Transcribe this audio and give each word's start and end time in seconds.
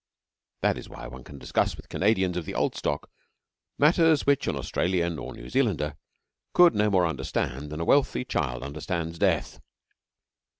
That 0.61 0.79
is 0.79 0.89
why 0.89 1.05
one 1.05 1.23
can 1.23 1.37
discuss 1.37 1.77
with 1.77 1.87
Canadians 1.87 2.35
of 2.35 2.45
the 2.45 2.55
old 2.55 2.75
stock 2.75 3.11
matters 3.77 4.25
which 4.25 4.47
an 4.47 4.55
Australian 4.55 5.19
or 5.19 5.31
New 5.31 5.47
Zealander 5.47 5.95
could 6.55 6.73
no 6.73 6.89
more 6.89 7.05
understand 7.05 7.69
than 7.69 7.79
a 7.79 7.85
wealthy 7.85 8.25
child 8.25 8.63
understands 8.63 9.19
death. 9.19 9.59